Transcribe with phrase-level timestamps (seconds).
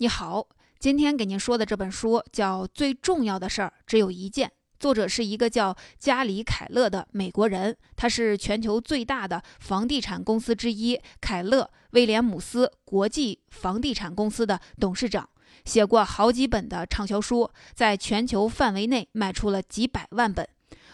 [0.00, 0.46] 你好，
[0.78, 15.28] 今天给您说的这本书叫《最重要的事儿只有一件》，作者是一个叫加里·凯勒的美国人，他是全球最大的房地产公司之一凯勒·威廉姆斯国际房地产公司的董事长，
[15.64, 20.48] 写过好几本的畅销书，在全球范围内卖出了几百万本。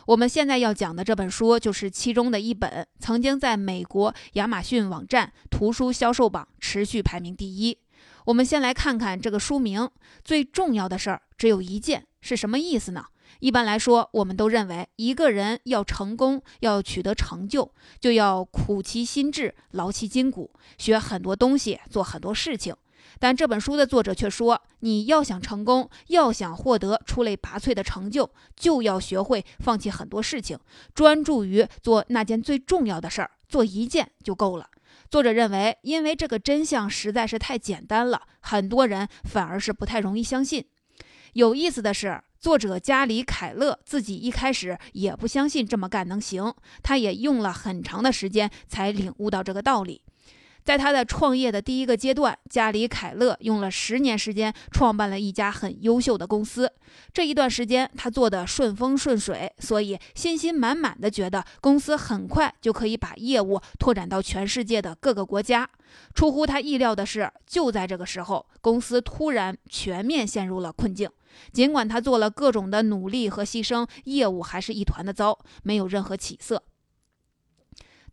[0.06, 7.76] 我们现在要讲的这本书就是其中的一本，曾经在美国亚马逊网站图书销售榜持续排名第一。
[8.24, 9.86] 我们先来看看这个书名，
[10.22, 13.04] 最重要的事儿只有一件，是什么意思呢？
[13.40, 17.70] 一般来说，我们都认为一个人要成功，要取得成就，
[18.00, 22.74] 就要苦其心志，劳其筋骨，学很多东西，做很多事情。
[23.18, 30.58] 但这本书的作者却说，你要想成功，要想获得出类拔萃的成就，就要学会放弃很多事情，
[30.94, 34.66] 专注于做那件最重要的事儿，做一件就够了。
[35.14, 40.64] 作者认为，因为这个真相实在是太简单了，很多人反而是不太容易相信。
[41.34, 50.02] 有意思的是，作者加里·凯勒自己一开始也不相信这么干能行，他也用了很长的时间才领悟到这个道理。
[50.64, 56.72] 在他的创业的第一个阶段，加里·凯勒用了十年时间创办了一家很优秀的公司。
[57.12, 65.68] 这一段时间，他做的顺风顺水，所以信心满满的觉得公司很快就可以把业务拓展到全世界的各个国家。
[66.14, 71.10] 出乎他意料的是，就在这个时候，公司突然全面陷入了困境。
[71.52, 76.62] 尽管他做了各种的努力和牺牲，业务还是一团的糟，没有任何起色。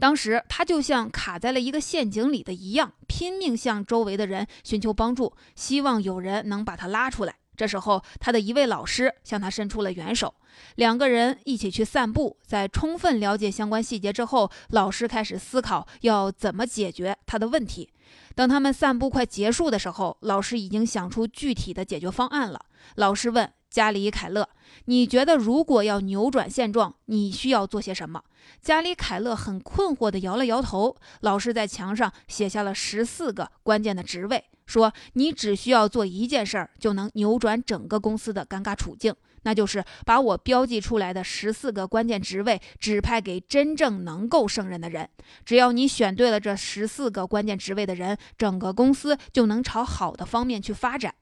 [0.01, 7.35] 当时他就像卡在了一个陷阱里的一样，拼命向周围的人寻求帮助，希望有人能把他拉出来。
[7.55, 10.33] 这时候，他的一位老师向他伸出了援手，
[10.77, 12.35] 两个人一起去散步。
[12.47, 17.93] 在充分了解相关细节之后，老师开始思考要怎么解决他的问题。
[18.33, 22.65] 等他们散步快结束的时候，老师已经想出具体的解决方案了。
[22.95, 23.53] 老师问。
[23.71, 24.49] 加里·凯勒，
[24.85, 28.21] 你觉得如果要扭转现状，你需要做些什么？
[28.61, 30.97] 加里·凯勒很困惑地摇了摇头。
[31.21, 45.07] 老师在墙上写下了十四个关键的职位，说：“你只需要做一件事儿，就能扭转整个公司的尴尬处境，那就是把我标记出来的十四个关键职位指派给真正能够胜任的人。
[45.45, 51.15] 只要你选对了这十四个关键职位的人，整个公司就能朝好的方面去发展。”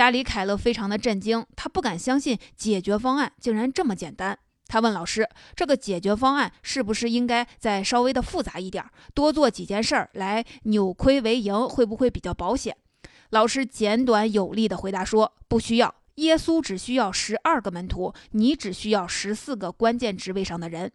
[0.00, 4.38] 加里·凯勒非常的震惊，他不敢相信解决方案竟然这么简单。
[4.66, 12.74] 他问老师：“这个解决方案是不是应该再稍微的复杂一点，多做几件事儿来扭亏为盈，会不会比较保险？”
[13.28, 20.90] 老师简短有力的回答说：“不需要。”耶稣只需要十二个门徒，你只需要十四个关键职位上的人。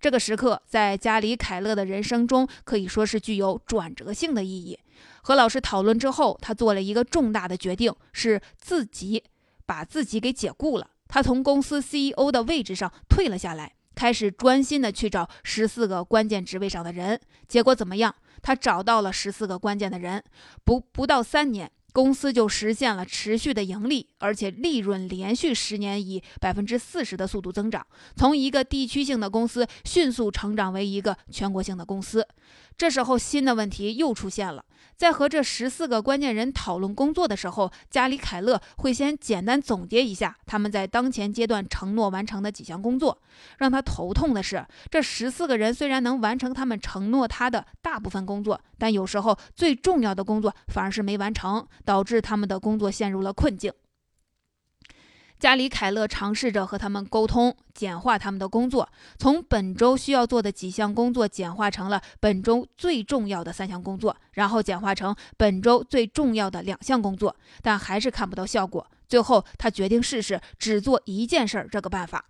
[0.00, 4.78] 这个时刻在加里·凯勒的人生中可以说是具有转折性的意义。
[5.22, 9.24] 和老师讨论之后，他做了一个重大的决定，是自己
[9.66, 10.90] 把自己给解雇了。
[11.06, 17.20] 他从公司 CEO 的位置上退了下来，开始专心的去找十四个关键职位上的人。
[17.46, 18.14] 结果怎么样？
[18.42, 20.22] 他找到了十四个关键的人，
[20.64, 21.70] 不不到三年。
[21.92, 27.84] 公司就实现了持续的盈利，而且利润连续十年以百分之四十的速度增长，
[28.14, 32.26] 从一个地区性的公司迅速成长为一个全国性的公司。
[32.78, 34.64] 这时候，新的问题又出现了。
[34.94, 43.20] 在和这十四个关键人讨论工作的时候，加里·凯勒会先简单总结一下他们在当前阶段承诺完成的几项工作。
[43.58, 53.72] 让他头痛的是，这十四个人虽然能完成他们承诺他的大部分工作，但有时候最重要的工作反而是没完成，导致他们的工作陷入了困境。
[55.38, 58.88] 加里·凯勒尝试着和他们沟通，简化他们的工作，
[59.18, 68.84] 从本周需要做的几项工作简化成了本周最重要的三项工作，然后简化成本周最重要的两项工作，但还是看不到效果。
[69.08, 72.24] 最后，他决定试试只做一件事儿这个办法。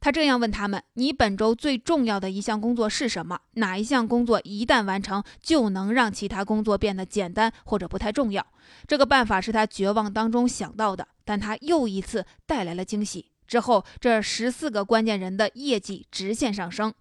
[0.00, 3.40] 他这样问他们：“你本周最重要的一项工作是什么？
[3.54, 8.46] 哪一项工作一旦完成，就能让其他工作变得简单或者不太重要？”
[8.86, 11.08] 这个办法是他绝望当中想到的。
[11.24, 13.32] 但他又一次带来了惊喜。
[13.48, 16.94] 之后，这十四个关键人的业绩直线上升。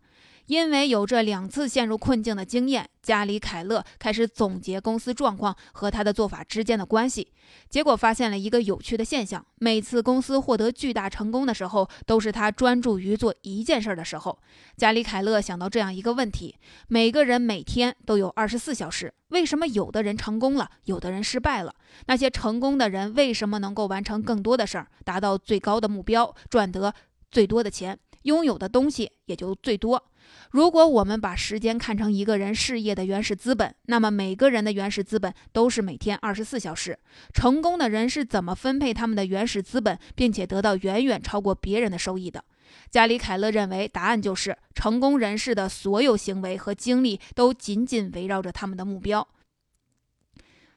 [0.47, 7.31] 因为有这两次陷入困境的经验，加里·凯勒开始总结公司状况和他的做法之间的关系。
[7.69, 14.37] 结果发现了一个有趣的现象：每次公司获得巨大成功的时候，都是他专注于做一件事的时候。
[14.77, 16.55] 加里·凯勒想到这样一个问题：
[16.87, 21.73] 每个人每天都有二十四小时，为什么有的人成功了，有的人失败了？
[22.05, 26.93] 那些成功的人为什么能够完成更多的事儿，达到最高的目标，赚得
[27.31, 30.03] 最多的钱，拥有的东西也就最多？
[30.51, 36.97] 如果我们把时间看成一个人事业的原始资本，那么每个人的原始资本都是每天二十四小时。
[37.33, 42.43] 成功的人是怎么分配他们的原始资本，并且得到远远超过别人的收益的？
[42.89, 49.27] 加里凯勒认为，答案就是成功人士的所有行为和精力都紧紧围绕着他们的目标。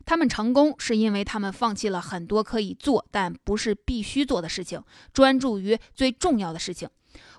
[0.04, 6.88] 他们成功是因为他们放弃了很多可以做但不是必须做的事情，专注于最重要的事情。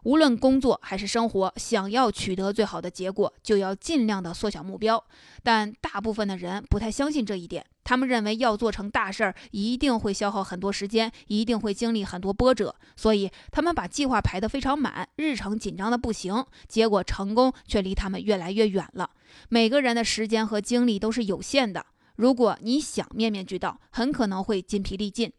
[0.03, 5.03] 无论工作还是生活，想要取得最好的结果，就要尽量的缩小目标。
[5.43, 16.45] 但大部分的人不太相信这一点，他们认为要做成大事儿，一定会消耗很多时间，一定会经历很多波折，所以他们把计划排得非常满，日程紧张的不行。
[16.67, 19.09] 结果成功却离他们越来越远了。
[19.49, 21.85] 每个人的时间和精力都是有限的，
[22.15, 25.31] 如果你想面面俱到，很可能会筋疲力尽。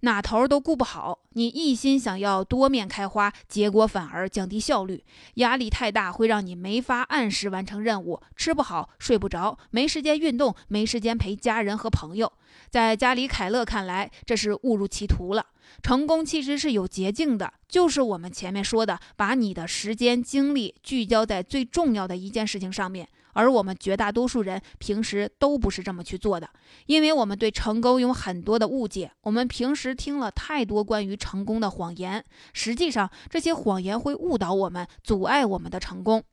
[0.00, 5.02] 哪头都顾不好，你一心想要多面开花，结果反而降低效率，
[5.34, 12.32] 压力太大会让你没法按时完成任务，吃不好睡不着，没时间运动，没时间陪家人和朋友。
[12.70, 15.46] 在加里凯勒看来，这是误入歧途了。
[15.82, 23.08] 成功其实是有捷径的，就是我们前面说的，把你的时间精力聚焦在最重要的一件事情上面。
[23.36, 26.48] 而我们绝大多数人平时都不是这么去做的，
[26.86, 29.12] 因为我们对成功有很多的误解。
[29.20, 32.24] 我们平时听了太多关于成功的谎言，
[32.54, 36.24] 实际上这些谎言会误导我们，阻碍我们的成功。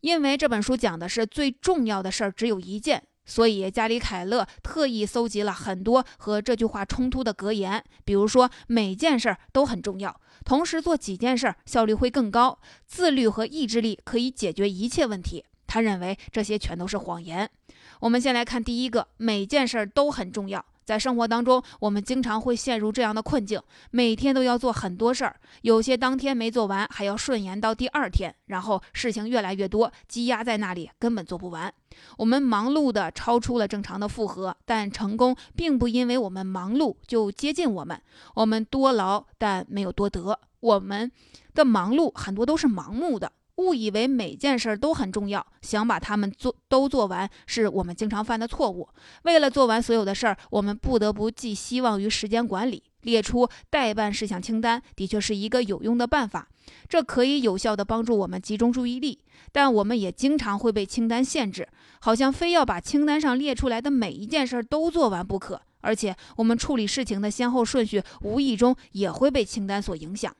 [0.00, 15.44] 因为这本书讲的是最重要的事儿只有一件，所以加里凯勒特意搜集了很多和这句话冲突的格言，比如说每件事儿都很重要，同时做几件事儿效率会更高，自律和意志力可以解决一切问题。
[15.74, 17.50] 他认为这些全都是谎言。
[17.98, 20.64] 我们先来看第一个，每件事都很重要。
[20.84, 23.60] 在生活当中，我们经常会陷入这样的困境：
[23.90, 31.74] 每天都要做很多事儿，有些当天没做完，还要顺延到第二天，然后事情越来越多，积压在那里，根本做不完。
[32.18, 38.00] 我们忙碌的超出了正常的负荷，但成功并不因为我们忙碌就接近我们。
[38.36, 41.10] 我们多劳但没有多得，我们
[41.52, 43.32] 的忙碌很多都是盲目的。
[43.56, 48.88] 误以为每件事都很重要，想把它们做都做完，是我们经常犯的错误。
[49.22, 52.82] 为了做完所有的事儿，我们不得不寄希望于时间管理。
[53.02, 56.48] 列出待办事项清单的确是一个有用的办法，
[56.88, 59.20] 这可以有效地帮助我们集中注意力。
[59.52, 61.68] 但我们也经常会被清单限制，
[62.00, 65.60] 好像非要把清单上列出来的每一件事都做完不可。
[65.82, 70.34] 而且，我们处理事情的先后顺序，无意中也会被清单所影响。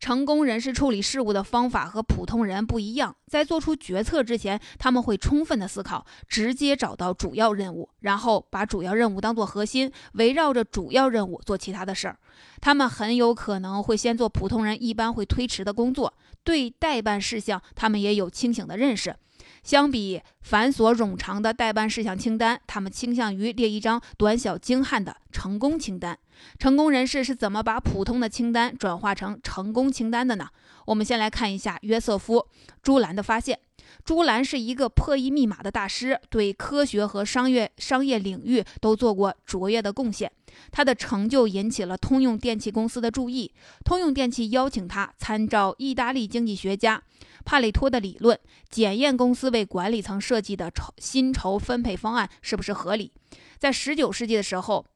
[0.00, 12.18] 成功人士处理事务的方法和普通人不一样，在做出决策之前，他们会充分的思考，直接找到主要任务，然后把主要任务当做核心，围绕着主要任务做其他的事儿。
[12.62, 19.14] 他们很有可能会先做普通人一般会推迟的工作，对待办事项，他们也有清醒的认识。
[19.62, 26.18] 相比繁琐冗长的待办事项清单，他们倾向于列一张短小精悍的成功清单。
[26.58, 30.48] 成功人士是怎么把普通的清单转化成成功清单的呢？
[30.86, 32.38] 我们先来看一下约瑟夫·
[32.82, 33.58] 朱兰的发现。
[34.04, 40.30] 朱兰是一个破译密码的大师，对科学和商业商业领域都做过卓越的贡献。
[40.70, 43.52] 他的成就引起了通用电气公司的注意，
[43.84, 47.02] 通用电气邀请他参照意大利经济学家。
[47.44, 48.38] 帕累托的理论
[48.68, 53.12] 检验公司为管理层设计的酬薪酬分配方案是不是合理。
[53.58, 54.86] 在十九世纪的时候，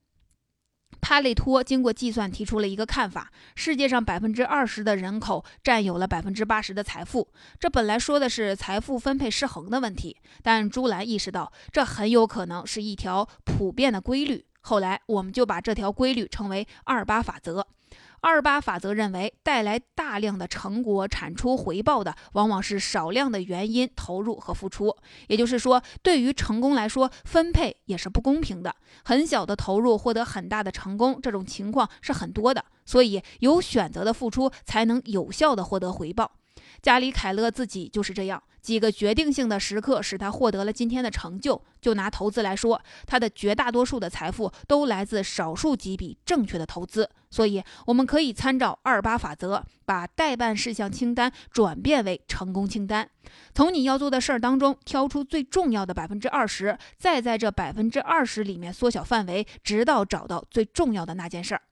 [1.00, 7.28] 帕累托经过计算提出了一个看法：世界上百分之二十的人口占有了百分之八十的财富。
[7.59, 14.47] 这本来说的是财富分配失衡的问题，但朱兰意识到这很有可能是一条普遍的规律。
[14.62, 17.66] 后来，我们就把这条规律称为二八法则。
[18.25, 24.97] 二八法则认为，带来大量的成果、产出、回报的，往往是少量的原因投入和付出。
[25.28, 28.75] 也就是说，对于成功来说，分配也是不公平的。
[29.04, 32.64] 很小的投入获得很大的成功，这种情况是很多的。
[32.87, 36.33] 所以，有选择的付出才能有效的获得回报。
[36.85, 41.64] 加里凯勒自己就是这样，几个决定性的时刻使他获得了今天的成就。
[41.81, 47.09] 就拿投资来说，他的绝大多数的财富都来自少数几笔正确的投资。
[47.31, 53.09] 所以，我们可以参照二八法则，把待办事项清单转变为成功清单。
[53.55, 61.62] 从你要做的事儿当中挑出最重要的百分之二十，再在这百分之二十里面缩小范围，直到找到最重要的那件事儿。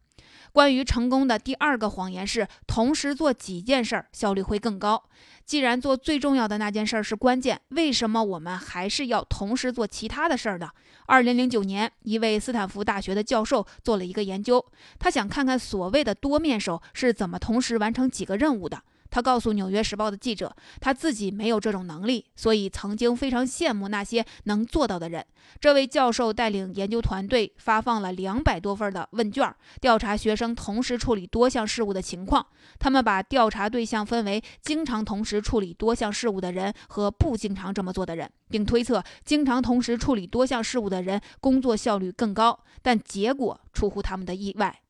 [0.53, 5.03] 关于成功的第二个谎言是，同时做几件事儿效率会更高。
[5.45, 10.69] 既然做最重要的那件事儿是关键，为什么我们还是要同时做其他的事儿呢？
[11.07, 14.65] 二零零九年，一位斯坦福大学的教授做了一个研究，
[14.99, 18.83] 他想看看所谓的多面手是怎么同时完成几个任务的。
[19.13, 25.25] 他告诉《纽约时报》的记者，他自己没有这种能力，所以曾经非常羡慕那些能做到的人。
[25.61, 32.47] 这位教授带领研究团队发放了两百多份的问卷，调查学生同时处理多项事务的情况。
[32.79, 42.59] 他们把调查对象分为经常同时处理多项事务的人和不经常这么做的人，并推测经常同时处理多项事务的人工作效率更高。
[42.81, 44.81] 但结果出乎他们的意外。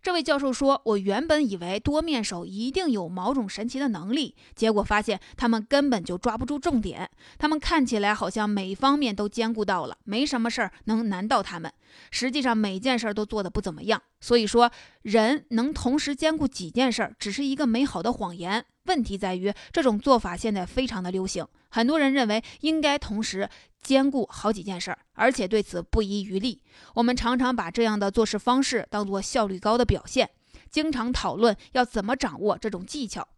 [0.00, 7.10] 这位教授说：“我原本以为多面手一定有某种神奇的能力，结果发现他们根本就抓不住重点。
[7.36, 11.72] 他们看起来好像每方面都兼顾到了，没什么事儿能难到他们。
[12.10, 14.00] 实际上每件事儿都做得不怎么样。
[14.20, 14.70] 所以说，
[15.02, 18.64] 人能同时兼顾几件事儿，只是一个美好的谎言。
[18.88, 23.48] 问题在于，这种做法现在非常的流行，很多人认为应该同时。”
[23.80, 26.60] 兼顾好几件事儿，而且对此不遗余力。
[26.94, 30.28] 我们常常把这样的做事方式当做效率高的表现，
[30.68, 33.28] 经常讨论要怎么掌握这种技巧。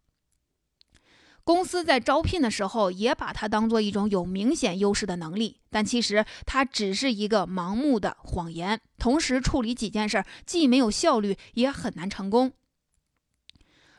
[1.45, 8.81] 公司在招聘的时候也把它当做一种有明显优势的能力，但其实它只是一个盲目的谎言。
[8.97, 12.53] 同时处理几件事，既没有效率，也很难成功。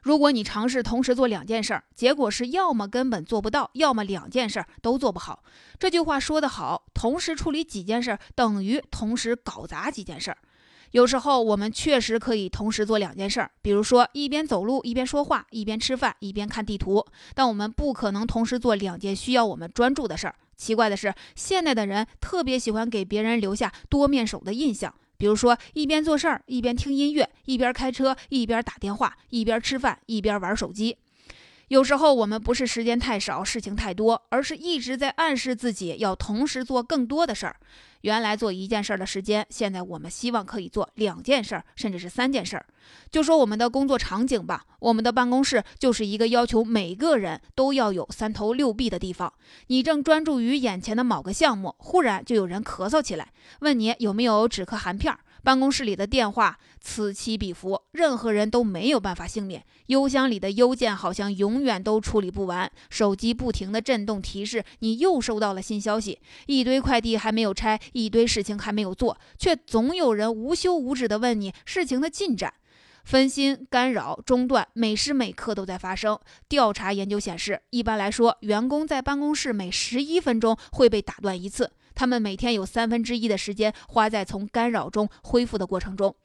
[0.01, 5.43] 如果你尝试同时做两件事儿，结果是要么根本做不到，要么两件事儿都做不好。
[5.77, 10.37] 这句话说得好，同时处理几件事儿等于同时搞砸几件事儿。
[10.91, 17.05] 有时候我们确实可以同时做两件事儿，比如说一边走路一边说话，一边吃饭一边看地图。
[17.33, 20.35] 但我们不可能同时做两件需要我们专注的事儿。
[20.57, 24.93] 奇怪的是，现代的人特别喜欢给别人留下多面手的印象。
[25.21, 30.97] 比如说，一边做事儿，一边听音乐；一边开车，一边打电话；一边吃饭，一边玩手机。
[31.67, 37.55] 有时候我们不是时间太少，事情太多，而是一直在暗示自己要同时做更多的事儿。
[38.01, 42.65] 原来做一件事儿的时间，现在我们希望可以做两件事儿，甚至是三件事儿。
[43.09, 49.31] 就说我们的工作场景吧，我们的办公室就是一个要求每个人都要有三头六臂的地方。
[49.67, 55.19] 你正专注于眼前的某个项目，忽然就有人咳嗽起来，问你有没有止咳含片儿。
[55.43, 59.63] 办公室里的电话此起彼伏，任何人都没有办法幸免。
[59.87, 66.19] 邮箱里的邮件好像永远都处理不完，手机不停的震动提示你又收到了新消息。
[66.45, 72.53] 一堆快递还没有拆，一堆事情还没有做，却总有人无休无止的问你事情的进展。
[73.03, 76.19] 分心、干扰、中断，每时每刻都在发生。
[76.47, 81.71] 调查研究显示，一般来说，员工在办公室每十一分钟会被打断一次。
[81.93, 86.15] 他们每天有三分之一的时间花在从干扰中恢复的过程中，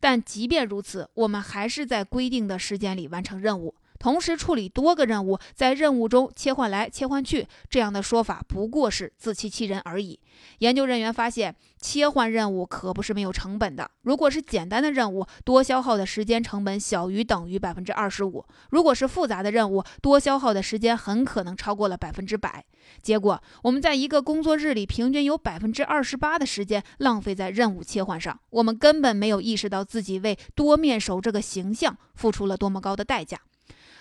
[0.00, 3.74] 但即便如此，我们还是在规定的时间里完成任务。
[4.04, 10.20] 同时处理多个任务，在任务中切换来切换去，这样的说法不过是自欺欺人而已。
[10.58, 13.90] 研究人员发现，切换任务可不是没有成本的。
[14.02, 22.62] 如果是简单的任务，多消耗的时间成本小于等于百分之二十五；如果是复杂的任务，多消耗的时间很可能超过了百分之百。
[23.00, 28.38] 结果，我们在一个工作日里，平均有百分之二十八的时间浪费在任务切换上。
[28.50, 33.40] 我们根本没有意识到自己为多面手这个形象付出了多么高的代价。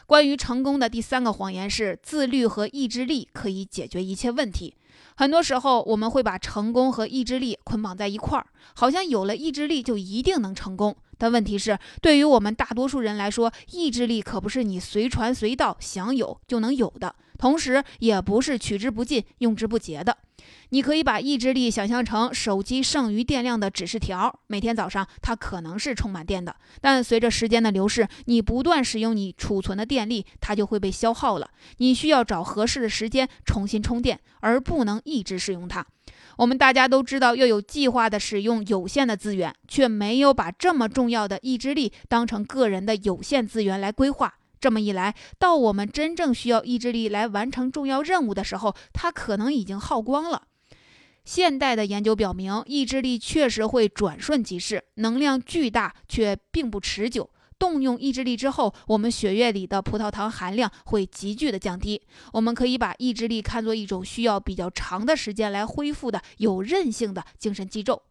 [0.05, 4.74] 关于成功的第三个谎言是自律和意志力可以解决一切问题。
[5.15, 10.95] 很多时候，我们会把成功和意志力捆绑在一块儿，好像有了意志力就一定能成功。
[11.17, 20.17] 但问题是，对于我们大多数人来说，意志力可不是你随传随到想有就能有的，同时也不是取之不尽、用之不竭的。
[20.69, 31.50] 你可以把意志力想象成手机剩余电量的指示条，每天早上它可能是充满电的，但随着时间的流逝，你不断使用你储存的电力，它就会被消耗了。
[31.79, 35.85] 你需要找合适的时间重新充电，而不能一直使用它。
[36.38, 44.35] 我们大家都知道要有计划地使用有限的资源，却没有把这么重要的意志力当成个人的有限资源来规划。
[44.63, 50.43] 这么一来，到我们真正需要意志力来完成重要任务的时候，它可能已经耗光了。
[51.25, 57.29] 现代的研究表明，意志力确实会转瞬即逝，能量巨大却并不持久。
[57.60, 62.01] 动用意志力之后，我们血液里的葡萄糖含量会急剧的降低。
[62.32, 68.01] 我们可以把意志力看作一种需要比较长的时间来恢复的有韧性的精神肌肉。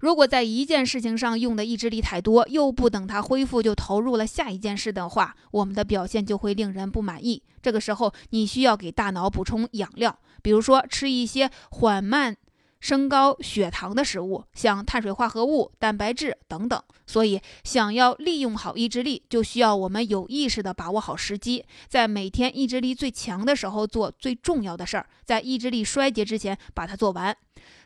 [0.00, 7.42] 如果在一件事情上用的意志力太多，又不等它恢复就投入了下一件事的话，我们的表现就会令人不满意。
[7.62, 12.36] 这个时候，你需要给大脑补充养料，比如说吃一些缓慢
[12.80, 16.82] 升高血糖的食物，像碳水化合物、蛋白质等等。
[17.06, 27.34] 所以，想要利用好意志力，就需要我们有意识地把握好时机，在每天意志力最强的时候做最重要的事儿，在意志力衰竭之前把它做完。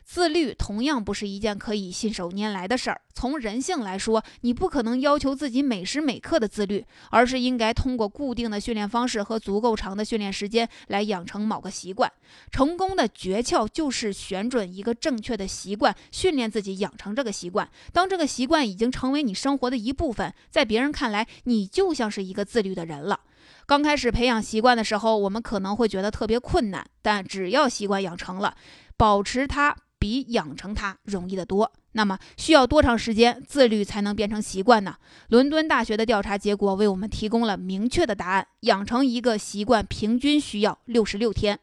[0.09, 2.99] 自律同样不是一件可以信手拈来的事儿。
[3.13, 12.11] 从人性来说，你不可能要求自己每时每刻的自律，而是应该通过固定的训练方式和足够长的训练时间来养成某个习惯。
[12.51, 17.69] 成功的诀窍就是选准一个正确的习惯，训练自己养成这个习惯。
[17.93, 23.19] 当这个习惯已经成为你生活的一部分，在别人看来，你就像是一个自律的人了。
[23.67, 28.55] 刚开始培养习惯的时候，我们可能会觉得特别困难，但只要习惯养成了，
[28.97, 29.75] 保持它。
[29.99, 31.71] 比养成它容易得多。
[31.91, 34.95] 那么需要多长时间自律才能变成习惯呢？
[35.27, 41.59] 伦敦大学的调查结果为我们提供了明确的答案：养成一个习惯平均需要六十六天。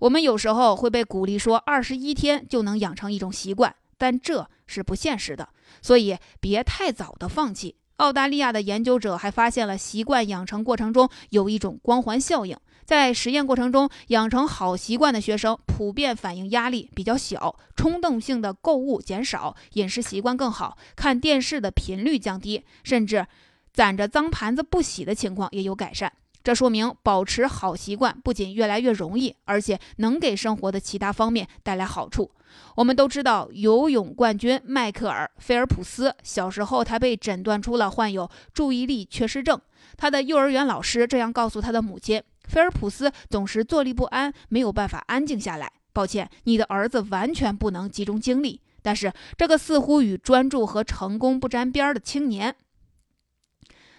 [0.00, 5.48] 我们有时候会被鼓励说二十一天就能养成一种习惯，但这是不现实的。
[5.80, 7.76] 所以别太早的放弃。
[7.96, 12.56] 澳大利亚的研究者还发现了习惯养成过程中有一种光环效应。
[12.90, 23.24] 在实验过程中，养成好习惯的学生普遍反映压力比较小，冲动性的购物减少，饮食习惯更好，看电视的频率降低，甚至
[23.72, 26.12] 攒着脏盘子不洗的情况也有改善。
[26.42, 32.32] 这说明保持好习惯不仅越来越容易，而且能给生活的其他方面带来好处。
[32.74, 39.60] 我们都知道，游泳冠军迈克尔·菲尔普斯小时候他被诊断出了患有注意力缺失症，
[39.96, 42.20] 他的幼儿园老师这样告诉他的母亲。
[42.50, 45.72] 菲尔普斯总是坐立不安，没有办法安静下来。
[45.92, 48.60] 抱歉，你的儿子完全不能集中精力。
[48.82, 52.56] 但是，这个似乎与专注和成功不沾边的青年，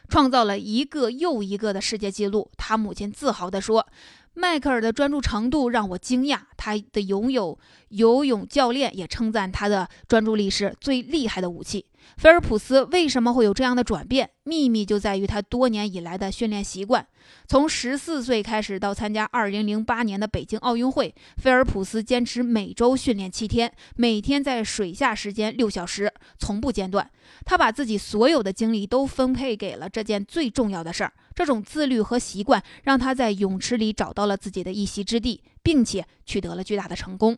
[0.09, 2.51] 创造了一个又一个的世界纪录。
[2.57, 3.87] 他母亲自豪地说。
[4.33, 7.59] 迈克尔的专注程度让我惊讶，他的拥有
[7.89, 11.85] 游泳教练也称赞他的专注力是最厉害的武器。
[12.17, 14.29] 菲尔普斯为什么会有这样的转变？
[14.43, 17.05] 秘密就在于他多年以来的训练习惯。
[17.47, 27.07] 从十四岁开始到参加二零零八年的北京奥运会，菲尔普斯坚持每周训练七天，每天在水下时间六小时，从不间断。
[27.45, 31.13] 他把自己所有的精力都分配给了这件最重要的事儿。
[31.33, 37.37] 这种自律和习惯让他在泳池里找到了自己的一席之地，并且取得了巨大的成功。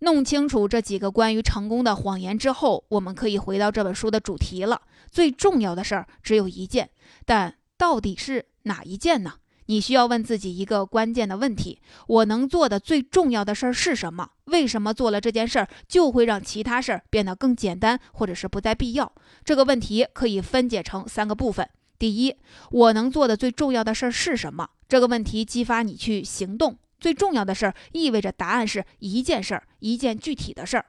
[0.00, 4.80] 弄清楚这几个关于成功的谎言之后，我们可以回到这本书的主题了。
[5.10, 6.90] 最重要的事儿只有一件，
[7.26, 9.34] 但到底是哪一件呢？
[9.66, 14.30] 你需要问自己一个关键的问题：我能做的最重要的事儿是什么？
[14.46, 19.12] 为什么做了这件事儿就会让其他事儿变得更简单，或者是不再必要？
[19.44, 21.68] 这个问题可以分解成三个部分。
[22.00, 22.34] 第一，
[22.70, 24.70] 我能做的最重要的事儿是什么？
[24.88, 26.78] 这个问题激发你去行动。
[26.98, 30.86] 最重要的事儿意味着答案是一件事儿，一件具体的事儿，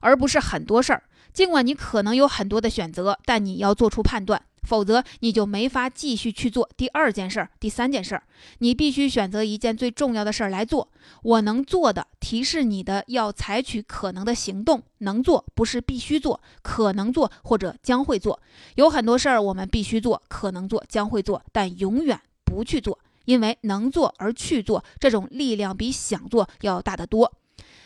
[0.00, 1.04] 而不是很多事儿。
[1.32, 8.22] 尽管你可能有很多的选择，但你要做出判断，否则你就没法继续去做第二件事儿、第三件事儿。
[8.58, 10.88] 你必须选择一件最重要的事儿来做。
[11.22, 18.40] 我能做的提示你的要采取可能的行动，能做不是必须做，可能做或者将会做。
[18.74, 22.98] 有很多事儿我们必须做，可能做，将会做，但永远不去做。
[23.26, 27.32] 因为能做而去做，这种力量比想做要大得多。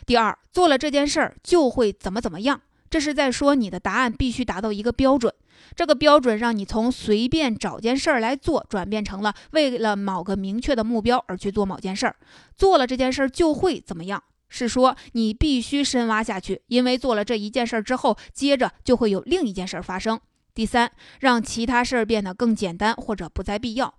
[0.05, 2.59] 第二，做了这件事儿就会怎么怎么样，
[2.89, 5.33] 这是在说你的答案必须达到一个标准。
[5.75, 12.15] 这个标准让你从随便找件事儿来做，转变成了为了某个明确的目标而去做某件事儿。
[12.55, 20.19] 做了这件事儿就会怎么样，是说你必须深挖下去，因为做了这一件事儿之后，接着就会有另一件事儿发生。
[20.55, 23.93] 第三，让其他事儿变得更简单或者不再必要。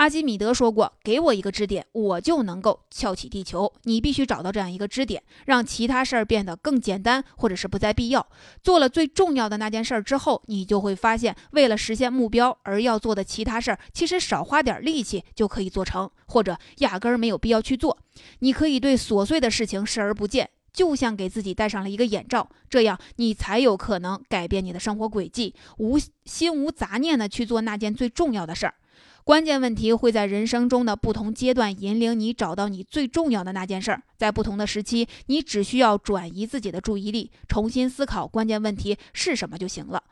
[0.00, 8.26] 阿基米德说过：“给我一个支点，我就能够撬起地球。”你必须找到这样一个支点，让其他事儿变得更简单，或者是不再必要。
[8.62, 17.98] 做了最重要的那件事儿之后，你就会发现，为了实现目标而要做的其他事儿，其实少花点力气就可以做成，或者压根儿没有必要去做。
[18.38, 28.76] 你可以对琐碎的事情视而不见，就像给自己戴上了一个眼罩，这样你才有可能改变你的生活轨迹，无心无杂念地去做那件最重要的事儿。
[29.24, 34.02] 关键问题会在人生中的不同阶段引领你找到你最重要的那件事儿。
[34.16, 40.02] 在不同的时期，你只需要转移自己的注意力，重新思考关键问题是什么就行了。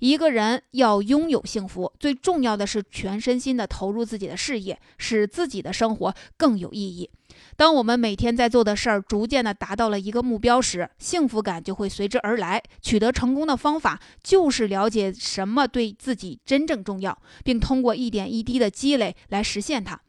[0.00, 7.10] 一个人要拥有幸福，最重要的是全身心的投入自己的事业，使自己的生活更有意义。
[7.56, 12.62] 当我们每天在做的事儿逐渐的达到了一个目标时，幸福感就会随之而来。
[12.80, 20.00] 取得成功的方法就是了解什么对自己真正重要，并通过一点一滴的积累来实现它。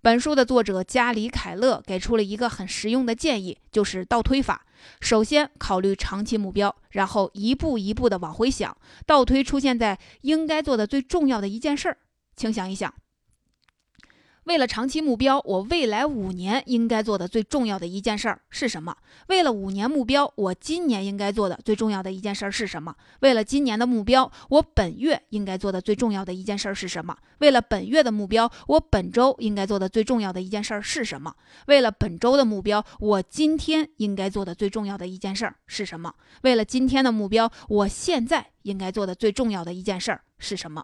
[0.00, 4.64] 本书的作者加里·凯勒给出了一个很实用的建议，就是倒推法。
[5.00, 11.98] 首先考虑长期目标，然后一步一步的往回想，倒推出现在应该做的最重要的一件事儿。
[12.36, 12.94] 请想一想。
[14.48, 18.96] 为了长期目标，我未来五年应该做的最重要的一件事儿是什么？
[19.26, 22.94] 为了五年目标，我今年应该做的最重要的一件事儿是什么？
[23.20, 27.14] 为了今年的目标，我本月应该做的最重要的一件事儿是什么？
[27.40, 31.34] 为了本月的目标，我本周应该做的最重要的一件事儿是什么？
[31.66, 36.14] 为了本周的目标，我今天应该做的最重要的一件事儿是什么？
[36.40, 40.82] 为了今天的目标，我现在应该做的最重要的一件事儿是什么？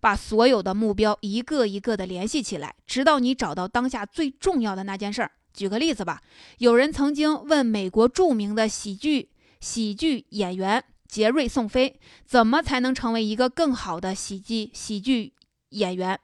[0.00, 5.30] 把所有的目标一个一个的联系起来，直到你找到当下最重要的那件事儿。
[5.52, 6.20] 举个例子吧，
[6.58, 15.32] 有人曾经问美国著名的喜剧喜剧演员杰瑞·宋飞，怎么才能成为一个更好的喜剧喜剧
[15.70, 16.20] 演员？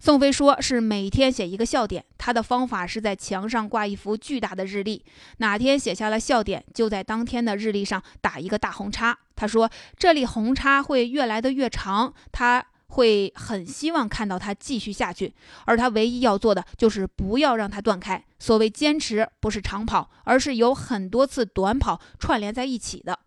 [0.00, 5.04] 宋飞说是每天写一个笑点，他的方法是在墙上挂一幅巨大的日历，
[5.36, 9.16] 哪天写下了笑点，就在当天的日历上打一个大红叉。
[9.36, 12.66] 他说这里红叉会越来的越长，他。
[12.92, 18.22] 会很希望看到它继续下去，而他唯一要做的就是不要让它断开。
[18.38, 23.18] 所谓坚持，不是长跑，而是有很多次短跑串联在一起的。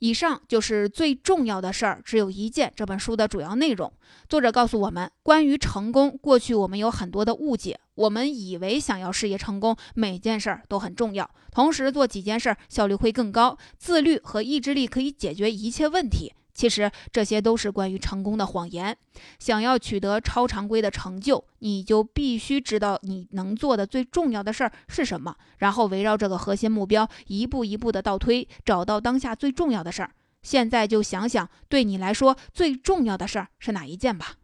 [0.00, 2.72] 以上就是最重要的事儿，只有一件。
[2.74, 3.92] 这本书的主要内容，
[4.28, 16.32] 作者告诉我们，关于成功，过去我们有很多的误解，我们以为想要事业成功，每件事儿都很重要，同时做几件事儿效率会更高，自律和意志力可以解决一切问题。
[16.62, 18.96] 其实这些都是关于成功的谎言。
[19.40, 30.12] 想要取得超常规的成就，你就必须知道你能做的最重要的事儿是什么，然后围绕这个核心目标一步一步的倒推，找到当下最重要的事儿。
[30.44, 34.34] 现在就想想，对你来说最重要的事儿是哪一件吧。